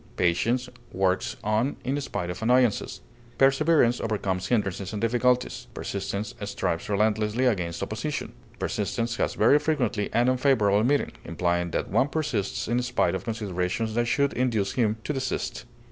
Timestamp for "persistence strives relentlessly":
5.75-7.45